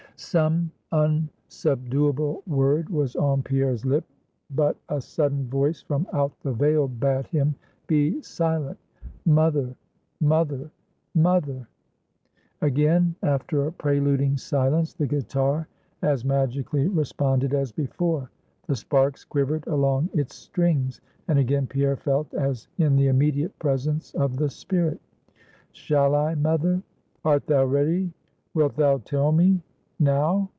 [0.17, 4.05] Some unsubduable word was on Pierre's lip,
[4.51, 7.55] but a sudden voice from out the veil bade him
[7.87, 8.77] be silent.
[9.25, 9.75] "Mother
[10.19, 10.69] mother
[11.15, 11.67] mother!"
[12.61, 15.67] Again, after a preluding silence, the guitar
[16.03, 18.29] as magically responded as before;
[18.67, 24.13] the sparks quivered along its strings; and again Pierre felt as in the immediate presence
[24.13, 25.01] of the spirit.
[25.71, 26.83] "Shall I, mother?
[27.25, 28.13] Art thou ready?
[28.53, 29.63] Wilt thou tell me?
[30.03, 30.49] Now?